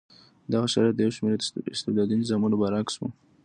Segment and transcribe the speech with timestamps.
[0.51, 1.37] دغه شرایط د یو شمېر
[1.75, 3.01] استبدادي نظامونو برعکس و.